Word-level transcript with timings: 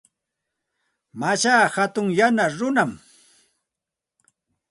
Mashaa 1.19 1.65
hatun 1.75 2.07
yana 2.17 2.45
runam. 2.57 2.91